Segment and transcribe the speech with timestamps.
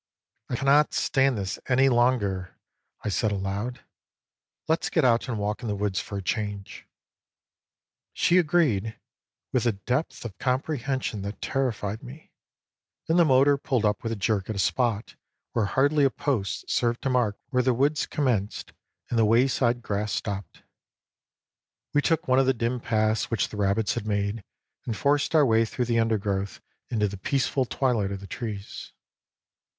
[0.49, 2.57] "I cannot stand this any longer,"
[3.03, 3.81] I said aloud."
[4.67, 6.87] Let's get out and walk in the woods for a change."
[8.11, 8.97] She agreed,
[9.51, 12.31] with a depth of comprehension that terrified me;
[13.07, 15.15] and the motor pulled up with a jerk at a spot
[15.53, 19.19] where hardly a post served to mark where the woods commenced THE PASSING OF EDWARD
[19.19, 20.63] 113 and the wayside grass stopped.
[21.93, 24.43] We took one of the dim paths which the rabbits had made
[24.83, 26.59] and forced our way through the undergrowth
[26.89, 28.93] into the peaceful twilight of the trees.